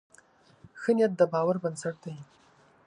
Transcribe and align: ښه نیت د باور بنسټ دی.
ښه 0.81 0.91
نیت 0.95 1.11
د 1.17 1.21
باور 1.33 1.55
بنسټ 1.63 1.95
دی. 2.03 2.15